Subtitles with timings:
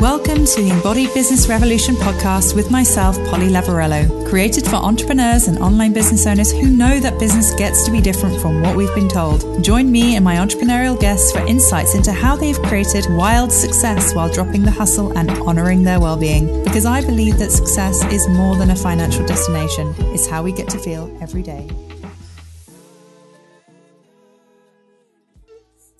[0.00, 5.58] Welcome to the Embodied Business Revolution podcast with myself, Polly Lavarello, created for entrepreneurs and
[5.58, 9.08] online business owners who know that business gets to be different from what we've been
[9.08, 9.60] told.
[9.60, 14.32] Join me and my entrepreneurial guests for insights into how they've created wild success while
[14.32, 16.62] dropping the hustle and honoring their well-being.
[16.62, 19.92] Because I believe that success is more than a financial destination.
[20.14, 21.68] It's how we get to feel every day.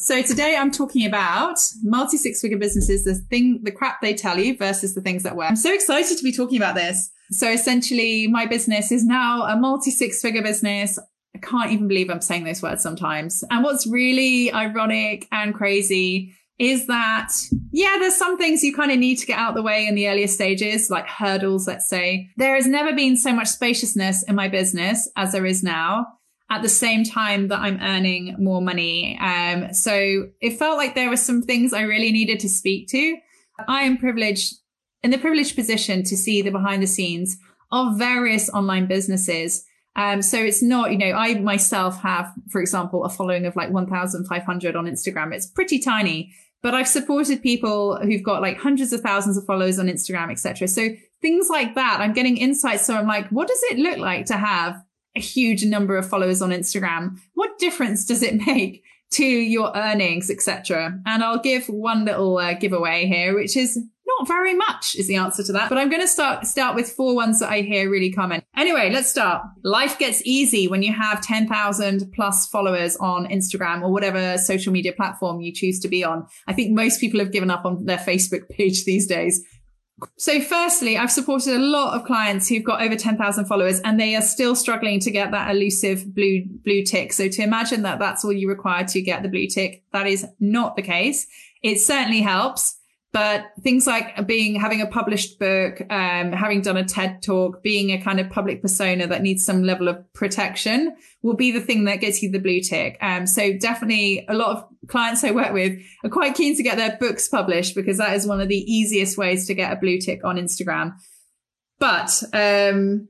[0.08, 4.38] So today I'm talking about multi six figure businesses, the thing, the crap they tell
[4.38, 5.50] you versus the things that work.
[5.50, 7.10] I'm so excited to be talking about this.
[7.30, 10.98] So essentially my business is now a multi six figure business.
[11.36, 13.44] I can't even believe I'm saying those words sometimes.
[13.50, 17.30] And what's really ironic and crazy is that,
[17.70, 20.08] yeah, there's some things you kind of need to get out the way in the
[20.08, 22.30] earlier stages, like hurdles, let's say.
[22.38, 26.06] There has never been so much spaciousness in my business as there is now
[26.50, 29.18] at the same time that I'm earning more money.
[29.20, 33.16] Um, so it felt like there were some things I really needed to speak to.
[33.66, 34.54] I am privileged
[35.02, 37.36] in the privileged position to see the behind the scenes
[37.70, 39.64] of various online businesses.
[39.94, 43.70] Um, so it's not, you know, I myself have, for example, a following of like
[43.70, 45.34] 1,500 on Instagram.
[45.34, 46.32] It's pretty tiny,
[46.62, 50.68] but I've supported people who've got like hundreds of thousands of followers on Instagram, etc.
[50.68, 50.88] So
[51.20, 52.86] things like that, I'm getting insights.
[52.86, 54.82] So I'm like, what does it look like to have
[55.18, 57.18] a huge number of followers on Instagram.
[57.34, 61.00] What difference does it make to your earnings, etc.?
[61.04, 65.16] And I'll give one little uh, giveaway here, which is not very much is the
[65.16, 65.68] answer to that.
[65.68, 68.42] But I'm going to start start with four ones that I hear really common.
[68.56, 69.42] Anyway, let's start.
[69.64, 74.92] Life gets easy when you have 10,000 plus followers on Instagram or whatever social media
[74.92, 76.26] platform you choose to be on.
[76.46, 79.44] I think most people have given up on their Facebook page these days
[80.16, 84.14] so firstly, I've supported a lot of clients who've got over 10,000 followers and they
[84.14, 87.12] are still struggling to get that elusive blue, blue tick.
[87.12, 90.26] So to imagine that that's all you require to get the blue tick, that is
[90.40, 91.26] not the case.
[91.62, 92.77] It certainly helps.
[93.10, 97.90] But things like being, having a published book, um, having done a TED talk, being
[97.90, 101.84] a kind of public persona that needs some level of protection will be the thing
[101.84, 102.98] that gets you the blue tick.
[103.00, 106.76] Um, so definitely a lot of clients I work with are quite keen to get
[106.76, 109.98] their books published because that is one of the easiest ways to get a blue
[109.98, 110.92] tick on Instagram.
[111.78, 113.08] But, um,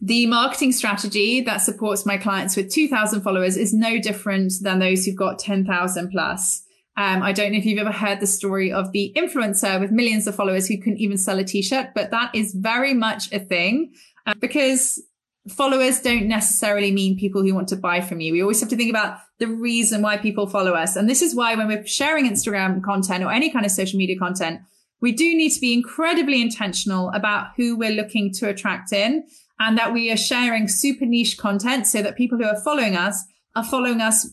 [0.00, 5.04] the marketing strategy that supports my clients with 2000 followers is no different than those
[5.04, 6.65] who've got 10,000 plus.
[6.98, 10.26] Um, I don't know if you've ever heard the story of the influencer with millions
[10.26, 13.92] of followers who couldn't even sell a t-shirt, but that is very much a thing
[14.26, 15.02] uh, because
[15.48, 18.32] followers don't necessarily mean people who want to buy from you.
[18.32, 20.96] We always have to think about the reason why people follow us.
[20.96, 24.18] And this is why when we're sharing Instagram content or any kind of social media
[24.18, 24.60] content,
[25.00, 29.24] we do need to be incredibly intentional about who we're looking to attract in
[29.58, 33.22] and that we are sharing super niche content so that people who are following us
[33.54, 34.28] are following us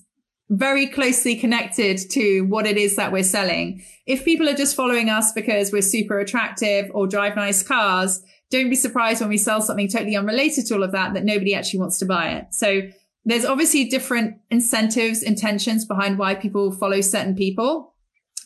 [0.53, 3.83] very closely connected to what it is that we're selling.
[4.05, 8.21] If people are just following us because we're super attractive or drive nice cars,
[8.51, 11.55] don't be surprised when we sell something totally unrelated to all of that, that nobody
[11.55, 12.47] actually wants to buy it.
[12.51, 12.81] So
[13.25, 17.95] there's obviously different incentives, intentions behind why people follow certain people.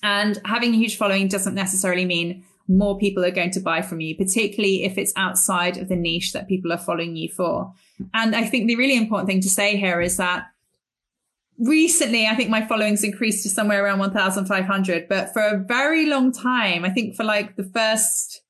[0.01, 3.99] And having a huge following doesn't necessarily mean more people are going to buy from
[3.99, 7.73] you, particularly if it's outside of the niche that people are following you for.
[8.13, 10.45] And I think the really important thing to say here is that
[11.59, 15.07] recently, I think my followings increased to somewhere around 1,500.
[15.07, 18.41] But for a very long time, I think for like the first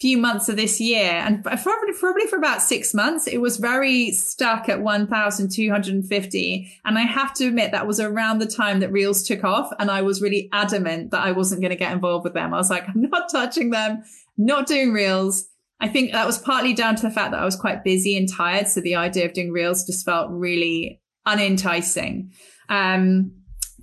[0.00, 4.10] few months of this year and probably, probably for about six months, it was very
[4.10, 6.80] stuck at 1,250.
[6.84, 9.72] And I have to admit that was around the time that reels took off.
[9.78, 12.52] And I was really adamant that I wasn't going to get involved with them.
[12.52, 14.02] I was like, I'm not touching them,
[14.36, 15.46] not doing reels.
[15.80, 18.28] I think that was partly down to the fact that I was quite busy and
[18.30, 18.68] tired.
[18.68, 22.32] So the idea of doing reels just felt really unenticing.
[22.68, 23.32] Um,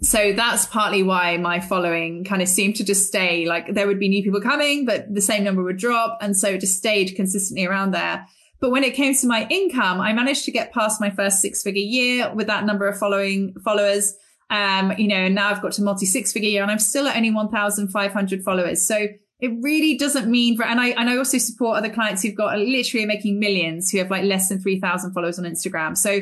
[0.01, 3.99] so that's partly why my following kind of seemed to just stay like there would
[3.99, 6.17] be new people coming, but the same number would drop.
[6.21, 8.25] And so it just stayed consistently around there.
[8.59, 11.61] But when it came to my income, I managed to get past my first six
[11.61, 14.15] figure year with that number of following followers.
[14.49, 17.07] Um, you know, and now I've got to multi six figure year and I'm still
[17.07, 18.81] at only 1,500 followers.
[18.81, 19.07] So
[19.39, 22.57] it really doesn't mean for, and I, and I also support other clients who've got
[22.59, 25.97] literally making millions who have like less than 3,000 followers on Instagram.
[25.97, 26.21] So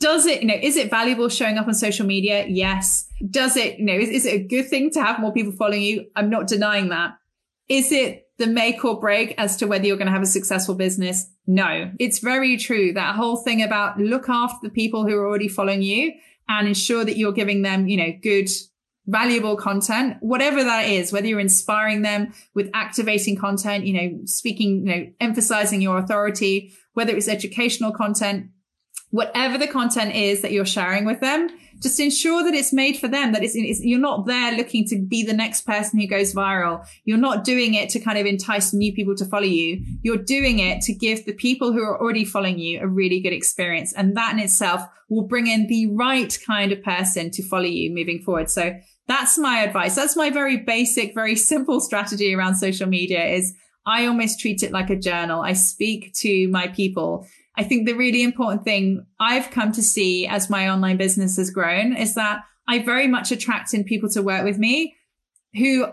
[0.00, 2.46] does it, you know, is it valuable showing up on social media?
[2.48, 3.08] Yes.
[3.28, 5.82] Does it, you know, is, is it a good thing to have more people following
[5.82, 6.06] you?
[6.16, 7.12] I'm not denying that.
[7.68, 10.74] Is it the make or break as to whether you're going to have a successful
[10.74, 11.30] business?
[11.46, 12.94] No, it's very true.
[12.94, 16.12] That whole thing about look after the people who are already following you
[16.48, 18.48] and ensure that you're giving them, you know, good,
[19.06, 24.86] valuable content, whatever that is, whether you're inspiring them with activating content, you know, speaking,
[24.86, 28.50] you know, emphasizing your authority, whether it's educational content,
[29.10, 31.48] whatever the content is that you're sharing with them,
[31.80, 35.00] just ensure that it's made for them, that it's, it's, you're not there looking to
[35.00, 36.86] be the next person who goes viral.
[37.04, 39.82] You're not doing it to kind of entice new people to follow you.
[40.02, 43.32] You're doing it to give the people who are already following you a really good
[43.32, 43.92] experience.
[43.94, 47.92] And that in itself will bring in the right kind of person to follow you
[47.92, 48.50] moving forward.
[48.50, 48.78] So
[49.08, 49.96] that's my advice.
[49.96, 53.54] That's my very basic, very simple strategy around social media is
[53.86, 55.40] I almost treat it like a journal.
[55.40, 60.26] I speak to my people I think the really important thing I've come to see
[60.26, 64.22] as my online business has grown is that I very much attract in people to
[64.22, 64.94] work with me
[65.54, 65.86] who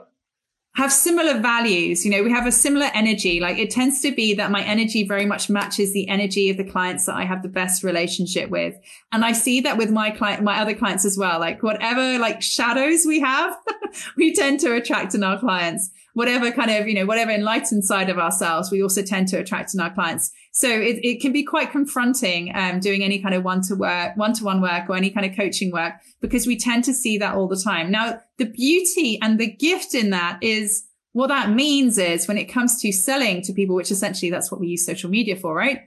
[0.78, 2.06] have similar values.
[2.06, 3.40] You know, we have a similar energy.
[3.40, 6.64] Like it tends to be that my energy very much matches the energy of the
[6.64, 8.76] clients that I have the best relationship with.
[9.12, 11.40] And I see that with my client, my other clients as well.
[11.40, 13.58] Like whatever like shadows we have,
[14.18, 15.90] we tend to attract in our clients.
[16.14, 19.74] Whatever kind of, you know, whatever enlightened side of ourselves, we also tend to attract
[19.74, 20.32] in our clients.
[20.58, 24.18] So it, it can be quite confronting, um, doing any kind of one to work,
[24.18, 27.20] one to one work or any kind of coaching work because we tend to see
[27.20, 27.92] that all the time.
[27.92, 32.46] Now, the beauty and the gift in that is what that means is when it
[32.46, 35.82] comes to selling to people, which essentially that's what we use social media for, right?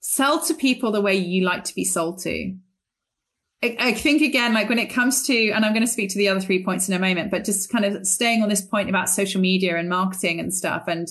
[0.00, 2.56] Sell to people the way you like to be sold to.
[3.62, 6.18] I, I think again, like when it comes to, and I'm going to speak to
[6.18, 8.88] the other three points in a moment, but just kind of staying on this point
[8.88, 11.06] about social media and marketing and stuff and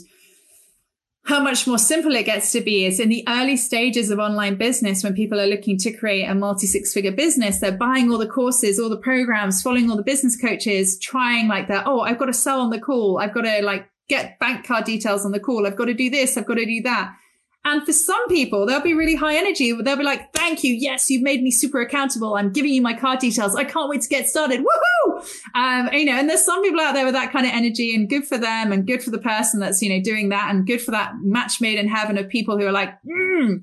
[1.24, 4.56] how much more simple it gets to be is in the early stages of online
[4.56, 8.18] business when people are looking to create a multi six figure business they're buying all
[8.18, 12.18] the courses all the programs following all the business coaches trying like that oh i've
[12.18, 13.20] got to sell on the call.
[13.20, 15.66] I've got to like get bank card details on the call.
[15.66, 16.38] I've got to do this.
[16.38, 17.14] I've got to do that
[17.64, 19.72] and for some people, they'll be really high energy.
[19.72, 20.74] They'll be like, thank you.
[20.74, 22.36] Yes, you've made me super accountable.
[22.36, 23.56] I'm giving you my card details.
[23.56, 24.62] I can't wait to get started.
[24.62, 25.40] Woohoo!
[25.54, 28.10] Um, you know, and there's some people out there with that kind of energy and
[28.10, 30.82] good for them and good for the person that's, you know, doing that and good
[30.82, 33.58] for that match made in heaven of people who are like, hmm,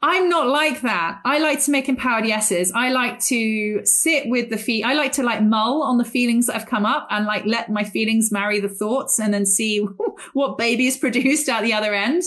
[0.00, 1.20] I'm not like that.
[1.26, 2.72] I like to make empowered yeses.
[2.72, 4.82] I like to sit with the feet.
[4.82, 7.70] I like to like mull on the feelings that have come up and like let
[7.70, 9.86] my feelings marry the thoughts and then see
[10.32, 12.22] what baby is produced at the other end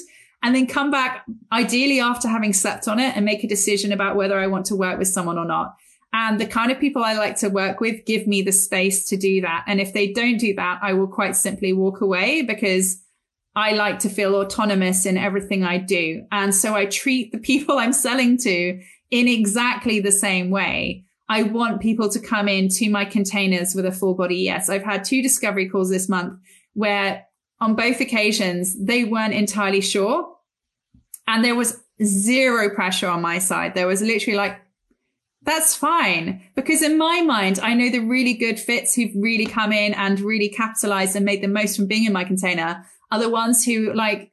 [0.48, 4.16] and then come back ideally after having slept on it and make a decision about
[4.16, 5.76] whether I want to work with someone or not.
[6.14, 9.18] And the kind of people I like to work with give me the space to
[9.18, 9.66] do that.
[9.68, 13.04] And if they don't do that, I will quite simply walk away because
[13.58, 16.26] I like to feel autonomous in everything I do.
[16.32, 21.04] And so I treat the people I'm selling to in exactly the same way.
[21.28, 24.70] I want people to come in to my containers with a full body yes.
[24.70, 26.40] I've had two discovery calls this month
[26.74, 27.26] where
[27.60, 30.37] on both occasions, they weren't entirely sure.
[31.28, 33.76] And there was zero pressure on my side.
[33.76, 34.62] There was literally like,
[35.44, 36.42] that's fine.
[36.56, 40.20] Because in my mind, I know the really good fits who've really come in and
[40.20, 43.94] really capitalized and made the most from being in my container are the ones who
[43.94, 44.32] like,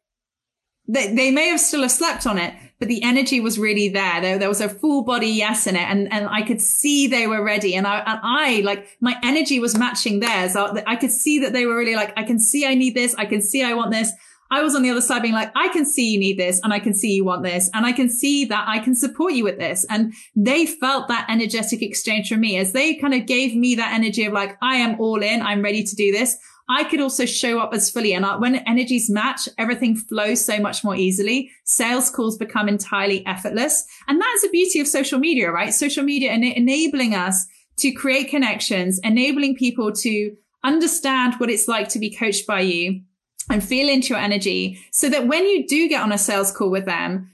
[0.87, 4.21] they, they may have still have slept on it, but the energy was really there.
[4.21, 5.89] There, there was a full body yes in it.
[5.89, 7.75] And, and I could see they were ready.
[7.75, 10.57] And I, and I like my energy was matching theirs.
[10.57, 13.15] I, I could see that they were really like, I can see I need this.
[13.15, 14.13] I can see I want this.
[14.55, 16.73] I was on the other side being like, I can see you need this and
[16.73, 19.43] I can see you want this and I can see that I can support you
[19.43, 19.85] with this.
[19.91, 23.93] And they felt that energetic exchange from me as they kind of gave me that
[23.93, 25.43] energy of like, I am all in.
[25.43, 26.37] I'm ready to do this.
[26.69, 28.15] I could also show up as fully.
[28.15, 31.51] And when energies match, everything flows so much more easily.
[31.65, 33.85] Sales calls become entirely effortless.
[34.07, 35.75] And that's the beauty of social media, right?
[35.75, 37.45] Social media en- enabling us
[37.79, 43.03] to create connections, enabling people to understand what it's like to be coached by you
[43.51, 46.71] and feel into your energy so that when you do get on a sales call
[46.71, 47.31] with them,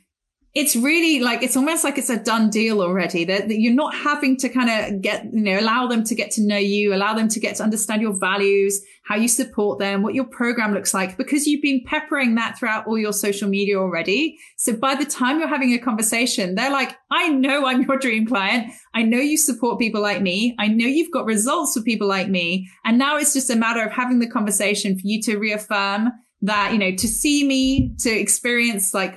[0.52, 3.94] it's really like it's almost like it's a done deal already that, that you're not
[3.94, 7.14] having to kind of get you know allow them to get to know you allow
[7.14, 10.92] them to get to understand your values how you support them what your program looks
[10.92, 14.36] like because you've been peppering that throughout all your social media already.
[14.56, 18.26] So by the time you're having a conversation they're like i know i'm your dream
[18.26, 18.72] client.
[18.92, 20.56] I know you support people like me.
[20.58, 22.68] I know you've got results for people like me.
[22.84, 26.10] And now it's just a matter of having the conversation for you to reaffirm
[26.42, 29.16] that you know to see me to experience like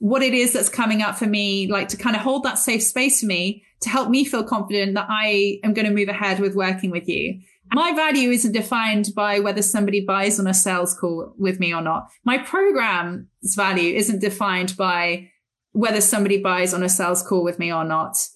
[0.00, 2.82] what it is that's coming up for me, like to kind of hold that safe
[2.82, 6.40] space for me to help me feel confident that I am going to move ahead
[6.40, 7.40] with working with you.
[7.72, 11.80] My value isn't defined by whether somebody buys on a sales call with me or
[11.80, 12.08] not.
[12.24, 15.30] My program's value isn't defined by
[15.72, 18.26] whether somebody buys on a sales call with me or not.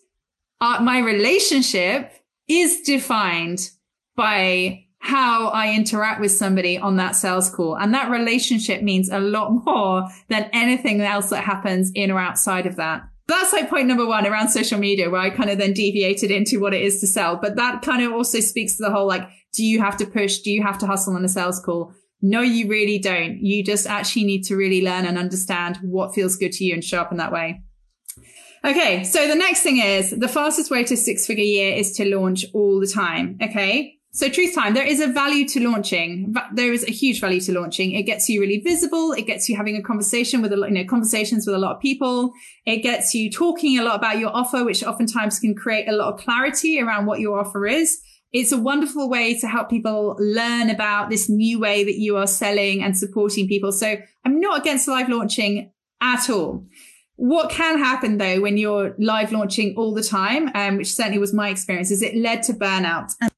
[0.61, 2.13] Uh, my relationship
[2.47, 3.71] is defined
[4.17, 7.77] by how I interact with somebody on that sales call.
[7.77, 12.65] And that relationship means a lot more than anything else that happens in or outside
[12.65, 13.03] of that.
[13.27, 16.59] That's like point number one around social media, where I kind of then deviated into
[16.59, 17.37] what it is to sell.
[17.37, 20.39] But that kind of also speaks to the whole like, do you have to push?
[20.39, 21.93] Do you have to hustle on a sales call?
[22.23, 23.39] No, you really don't.
[23.41, 26.83] You just actually need to really learn and understand what feels good to you and
[26.83, 27.63] show up in that way.
[28.65, 29.05] Okay.
[29.05, 32.47] So the next thing is the fastest way to six figure year is to launch
[32.55, 33.37] all the time.
[33.43, 33.99] Okay.
[34.15, 36.33] So truth time, there is a value to launching.
[36.53, 37.97] There is a huge value to launching.
[37.97, 39.11] It gets you really visible.
[39.11, 41.75] It gets you having a conversation with a lot, you know, conversations with a lot
[41.75, 42.33] of people.
[42.65, 46.15] It gets you talking a lot about your offer, which oftentimes can create a lot
[46.15, 47.99] of clarity around what your offer is.
[48.33, 52.29] It's a wonderful way to help people learn about this new way that you are
[52.29, 53.73] selling and supporting people.
[53.73, 56.65] So I'm not against live launching at all.
[57.17, 61.35] What can happen though when you're live launching all the time, um, which certainly was
[61.35, 63.13] my experience, is it led to burnout.
[63.21, 63.31] And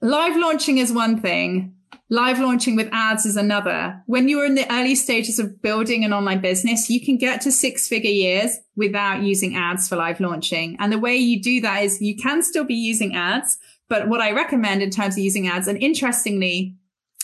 [0.00, 1.74] Live launching is one thing.
[2.08, 4.00] Live launching with ads is another.
[4.06, 7.50] When you're in the early stages of building an online business, you can get to
[7.50, 10.76] six figure years without using ads for live launching.
[10.78, 13.58] And the way you do that is you can still be using ads.
[13.88, 16.76] But what I recommend in terms of using ads, and interestingly,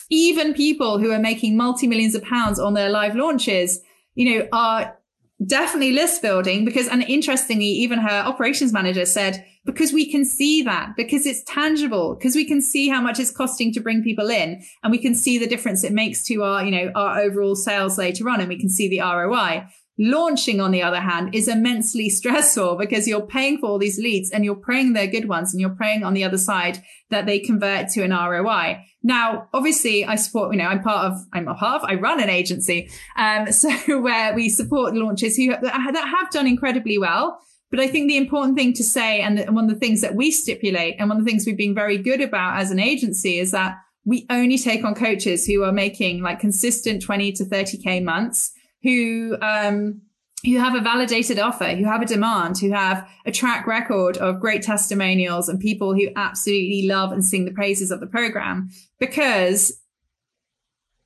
[0.09, 3.79] even people who are making multi millions of pounds on their live launches,
[4.15, 4.97] you know, are
[5.43, 10.61] definitely list building because, and interestingly, even her operations manager said, because we can see
[10.61, 14.29] that, because it's tangible, because we can see how much it's costing to bring people
[14.29, 17.55] in and we can see the difference it makes to our, you know, our overall
[17.55, 19.65] sales later on and we can see the ROI.
[19.97, 24.31] Launching, on the other hand, is immensely stressful because you're paying for all these leads
[24.31, 27.39] and you're praying they're good ones and you're praying on the other side that they
[27.39, 28.83] convert to an ROI.
[29.03, 32.21] Now, obviously, I support, you know, I'm part of, I'm a part of, I run
[32.21, 32.89] an agency.
[33.15, 33.69] Um, so
[34.01, 37.39] where we support launches who that have done incredibly well.
[37.71, 40.31] But I think the important thing to say, and one of the things that we
[40.31, 43.51] stipulate, and one of the things we've been very good about as an agency is
[43.51, 48.51] that we only take on coaches who are making like consistent 20 to 30k months,
[48.85, 50.01] who, um,
[50.45, 54.39] who have a validated offer, who have a demand, who have a track record of
[54.39, 59.81] great testimonials and people who absolutely love and sing the praises of the program because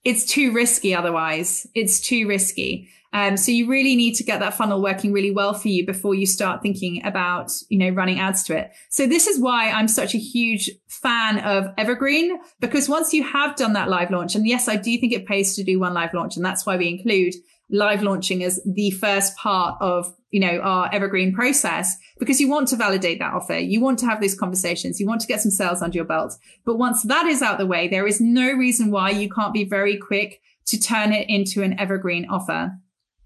[0.04, 1.66] it's too risky otherwise.
[1.74, 2.90] It's too risky.
[3.12, 6.14] Um, so you really need to get that funnel working really well for you before
[6.14, 8.72] you start thinking about, you know, running ads to it.
[8.90, 13.56] So this is why I'm such a huge fan of Evergreen, because once you have
[13.56, 16.14] done that live launch, and yes, I do think it pays to do one live
[16.14, 17.34] launch, and that's why we include
[17.70, 22.68] live launching as the first part of, you know, our evergreen process because you want
[22.70, 23.58] to validate that offer.
[23.58, 25.00] You want to have those conversations.
[25.00, 26.36] You want to get some sales under your belt.
[26.66, 29.64] But once that is out the way, there is no reason why you can't be
[29.64, 32.74] very quick to turn it into an evergreen offer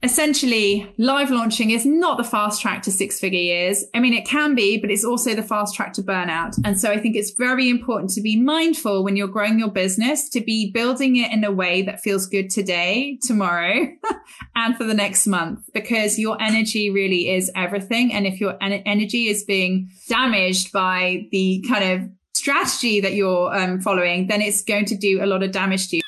[0.03, 3.85] essentially live launching is not the fast track to six figure years.
[3.93, 6.59] I mean, it can be, but it's also the fast track to burnout.
[6.65, 10.29] And so I think it's very important to be mindful when you're growing your business
[10.29, 13.87] to be building it in a way that feels good today, tomorrow,
[14.55, 18.13] and for the next month, because your energy really is everything.
[18.13, 23.55] And if your en- energy is being damaged by the kind of strategy that you're
[23.55, 26.02] um, following, then it's going to do a lot of damage to you.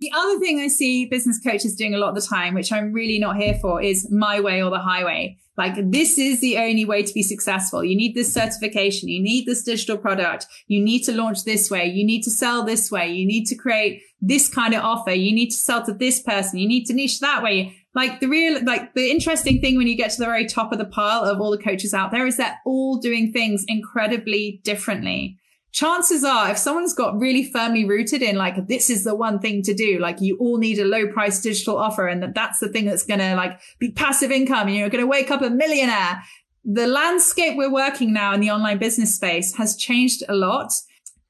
[0.00, 2.92] The other thing I see business coaches doing a lot of the time, which I'm
[2.92, 5.36] really not here for, is my way or the highway.
[5.58, 7.84] Like this is the only way to be successful.
[7.84, 9.10] You need this certification.
[9.10, 10.46] You need this digital product.
[10.68, 11.84] You need to launch this way.
[11.84, 13.10] You need to sell this way.
[13.10, 15.10] You need to create this kind of offer.
[15.10, 16.58] You need to sell to this person.
[16.58, 17.76] You need to niche that way.
[17.94, 20.78] Like the real, like the interesting thing when you get to the very top of
[20.78, 25.39] the pile of all the coaches out there is they're all doing things incredibly differently
[25.72, 29.62] chances are if someone's got really firmly rooted in like this is the one thing
[29.62, 32.68] to do like you all need a low price digital offer and that that's the
[32.68, 35.50] thing that's going to like be passive income and you're going to wake up a
[35.50, 36.22] millionaire
[36.64, 40.72] the landscape we're working now in the online business space has changed a lot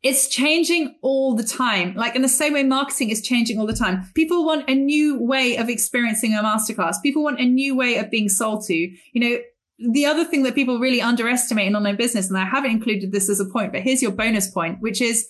[0.03, 1.95] it's changing all the time.
[1.95, 4.07] Like in the same way marketing is changing all the time.
[4.15, 6.97] People want a new way of experiencing a masterclass.
[7.03, 8.75] People want a new way of being sold to.
[8.75, 9.39] You know,
[9.81, 13.29] the other thing that people really underestimate in online business, and I haven't included this
[13.31, 15.29] as a point, but here's your bonus point, which is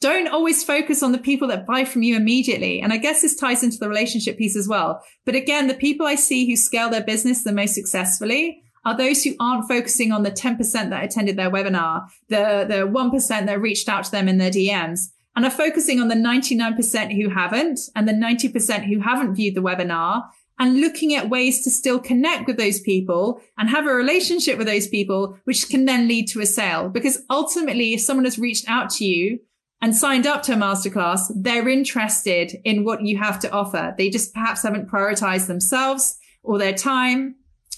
[0.00, 2.80] don't always focus on the people that buy from you immediately.
[2.80, 5.00] And I guess this ties into the relationship piece as well.
[5.24, 9.22] But again, the people I see who scale their business the most successfully are those
[9.22, 10.58] who aren't focusing on the 10%
[10.90, 15.10] that attended their webinar, the, the 1% that reached out to them in their DMs
[15.36, 19.62] and are focusing on the 99% who haven't and the 90% who haven't viewed the
[19.62, 20.24] webinar
[20.62, 24.68] and looking at ways to still connect with those people and have a relationship with
[24.68, 26.88] those people, which can then lead to a sale.
[26.88, 29.40] Because ultimately, if someone has reached out to you
[29.80, 33.92] and signed up to a masterclass, they're interested in what you have to offer.
[33.98, 37.34] They just perhaps haven't prioritized themselves or their time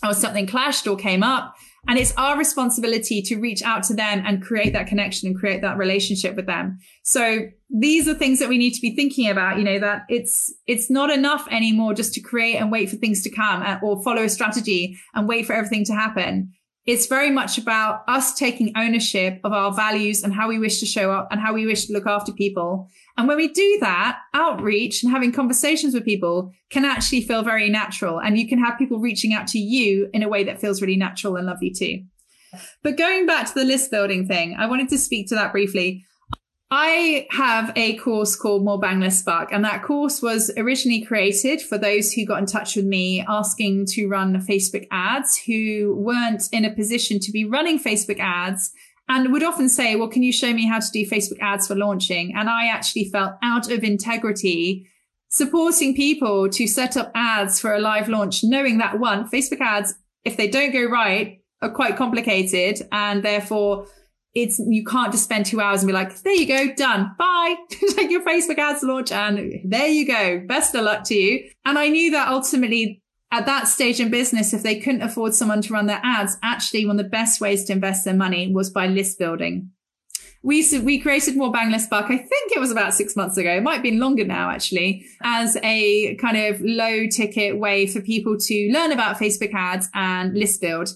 [0.07, 1.57] or something clashed or came up.
[1.87, 5.61] And it's our responsibility to reach out to them and create that connection and create
[5.62, 6.79] that relationship with them.
[7.03, 10.53] So these are things that we need to be thinking about, you know, that it's,
[10.67, 14.03] it's not enough anymore just to create and wait for things to come uh, or
[14.03, 16.53] follow a strategy and wait for everything to happen.
[16.87, 20.87] It's very much about us taking ownership of our values and how we wish to
[20.87, 22.91] show up and how we wish to look after people.
[23.17, 27.71] And when we do that, outreach and having conversations with people can actually feel very
[27.71, 28.21] natural.
[28.21, 30.97] And you can have people reaching out to you in a way that feels really
[30.97, 32.03] natural and lovely too.
[32.83, 36.05] But going back to the list building thing, I wanted to speak to that briefly.
[36.71, 41.61] I have a course called More Bang Less Buck, and that course was originally created
[41.61, 46.49] for those who got in touch with me asking to run Facebook ads who weren't
[46.52, 48.73] in a position to be running Facebook ads
[49.09, 51.75] and would often say, well, can you show me how to do Facebook ads for
[51.75, 52.35] launching?
[52.35, 54.88] And I actually felt out of integrity
[55.28, 59.94] supporting people to set up ads for a live launch, knowing that one, Facebook ads,
[60.25, 63.87] if they don't go right, are quite complicated and therefore
[64.35, 67.55] it's you can't just spend two hours and be like, there you go, done, bye.
[67.71, 70.43] Take your Facebook ads launch and there you go.
[70.47, 71.50] Best of luck to you.
[71.64, 75.62] And I knew that ultimately at that stage in business, if they couldn't afford someone
[75.62, 78.71] to run their ads, actually one of the best ways to invest their money was
[78.71, 79.71] by list building.
[80.43, 82.05] We, we created More Bang Less Buck.
[82.11, 83.50] I think it was about six months ago.
[83.50, 88.37] It might be longer now, actually, as a kind of low ticket way for people
[88.38, 90.91] to learn about Facebook ads and list build.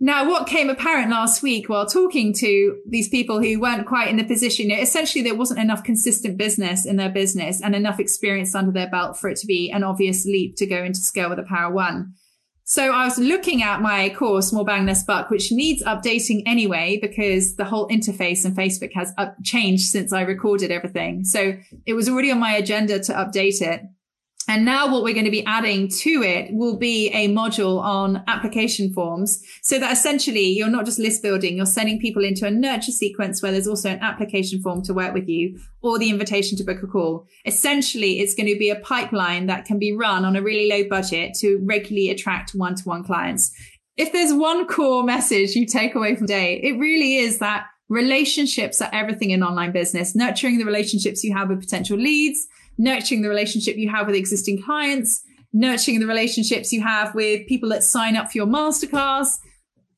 [0.00, 4.16] Now, what came apparent last week while talking to these people who weren't quite in
[4.16, 8.70] the position, essentially there wasn't enough consistent business in their business and enough experience under
[8.70, 11.44] their belt for it to be an obvious leap to go into scale with a
[11.44, 12.14] power one.
[12.62, 16.98] So I was looking at my course, More Bang Less Buck, which needs updating anyway,
[17.00, 21.24] because the whole interface and Facebook has up- changed since I recorded everything.
[21.24, 21.54] So
[21.86, 23.80] it was already on my agenda to update it.
[24.48, 28.24] And now what we're going to be adding to it will be a module on
[28.26, 32.50] application forms so that essentially you're not just list building, you're sending people into a
[32.50, 36.56] nurture sequence where there's also an application form to work with you or the invitation
[36.56, 37.26] to book a call.
[37.44, 40.88] Essentially, it's going to be a pipeline that can be run on a really low
[40.88, 43.54] budget to regularly attract one to one clients.
[43.98, 48.80] If there's one core message you take away from today, it really is that relationships
[48.80, 52.46] are everything in online business, nurturing the relationships you have with potential leads
[52.78, 57.68] nurturing the relationship you have with existing clients, nurturing the relationships you have with people
[57.70, 59.38] that sign up for your masterclass.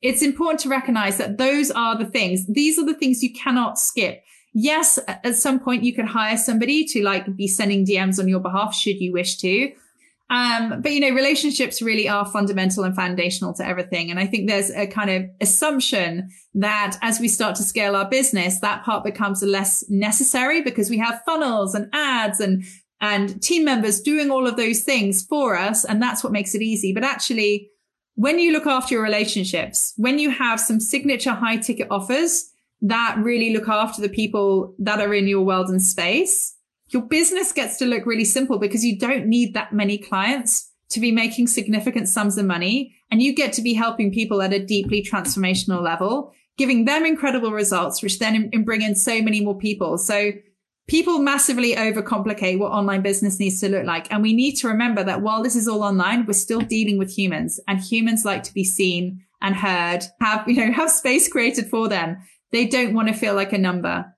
[0.01, 2.47] It's important to recognize that those are the things.
[2.47, 4.23] These are the things you cannot skip.
[4.53, 8.39] Yes, at some point you could hire somebody to like be sending DMs on your
[8.39, 9.71] behalf should you wish to.
[10.31, 14.09] Um, but you know, relationships really are fundamental and foundational to everything.
[14.09, 18.09] And I think there's a kind of assumption that as we start to scale our
[18.09, 22.63] business, that part becomes less necessary because we have funnels and ads and
[23.01, 25.83] and team members doing all of those things for us.
[25.83, 26.93] And that's what makes it easy.
[26.93, 27.69] But actually,
[28.15, 32.49] when you look after your relationships, when you have some signature high ticket offers
[32.81, 36.55] that really look after the people that are in your world and space,
[36.91, 40.99] your business gets to look really simple because you don't need that many clients to
[40.99, 42.95] be making significant sums of money.
[43.09, 47.51] And you get to be helping people at a deeply transformational level, giving them incredible
[47.51, 49.97] results, which then bring in so many more people.
[49.97, 50.31] So
[50.87, 54.11] people massively overcomplicate what online business needs to look like.
[54.11, 57.17] And we need to remember that while this is all online, we're still dealing with
[57.17, 61.69] humans and humans like to be seen and heard, have, you know, have space created
[61.69, 62.17] for them.
[62.51, 64.13] They don't want to feel like a number.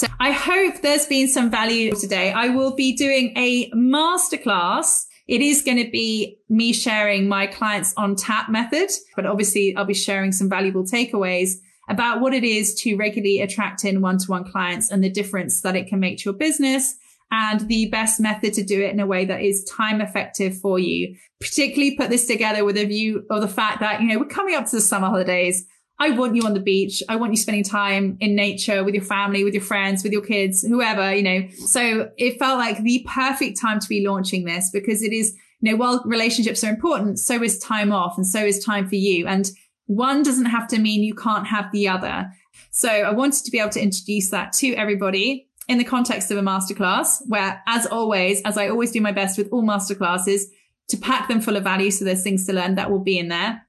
[0.00, 2.32] So I hope there's been some value today.
[2.32, 5.04] I will be doing a masterclass.
[5.28, 9.84] It is going to be me sharing my clients on tap method, but obviously I'll
[9.84, 11.56] be sharing some valuable takeaways
[11.90, 15.86] about what it is to regularly attract in one-to-one clients and the difference that it
[15.86, 16.96] can make to your business
[17.30, 20.78] and the best method to do it in a way that is time effective for
[20.78, 21.14] you.
[21.42, 24.54] Particularly put this together with a view of the fact that, you know, we're coming
[24.54, 25.66] up to the summer holidays.
[26.00, 27.02] I want you on the beach.
[27.10, 30.22] I want you spending time in nature with your family, with your friends, with your
[30.22, 31.46] kids, whoever, you know.
[31.66, 35.70] So it felt like the perfect time to be launching this because it is, you
[35.70, 39.26] know, while relationships are important, so is time off and so is time for you.
[39.26, 39.50] And
[39.86, 42.32] one doesn't have to mean you can't have the other.
[42.70, 46.38] So I wanted to be able to introduce that to everybody in the context of
[46.38, 50.44] a masterclass where, as always, as I always do my best with all masterclasses,
[50.88, 51.90] to pack them full of value.
[51.90, 53.66] So there's things to learn that will be in there.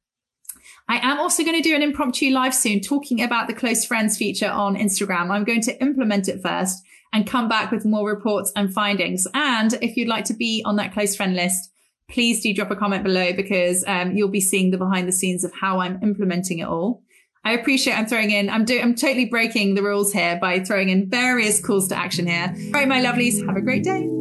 [0.88, 4.18] I am also going to do an impromptu live soon talking about the close friends
[4.18, 5.32] feature on Instagram.
[5.32, 9.28] I'm going to implement it first and come back with more reports and findings.
[9.34, 11.72] And if you'd like to be on that close friend list,
[12.10, 15.44] please do drop a comment below because um, you'll be seeing the behind the scenes
[15.44, 17.04] of how I'm implementing it all.
[17.44, 20.90] I appreciate I'm throwing in, I'm doing, I'm totally breaking the rules here by throwing
[20.90, 22.54] in various calls to action here.
[22.56, 24.21] All right, my lovelies, have a great day.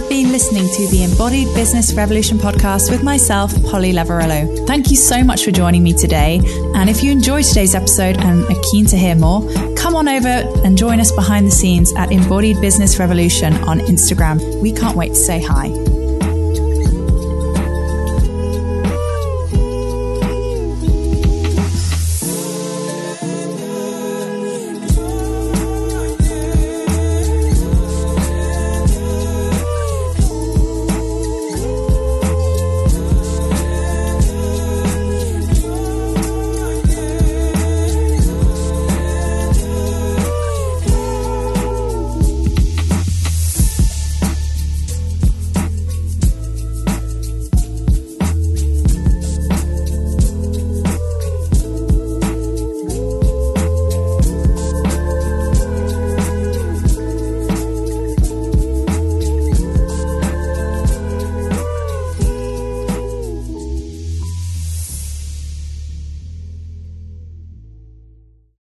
[0.00, 4.66] Have been listening to the Embodied Business Revolution podcast with myself, Polly Lavarello.
[4.66, 6.40] Thank you so much for joining me today.
[6.74, 9.42] And if you enjoyed today's episode and are keen to hear more,
[9.76, 14.62] come on over and join us behind the scenes at Embodied Business Revolution on Instagram.
[14.62, 15.68] We can't wait to say hi.